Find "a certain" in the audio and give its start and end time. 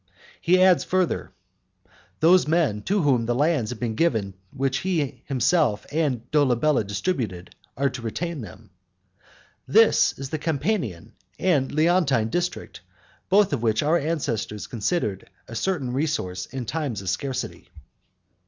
15.47-15.93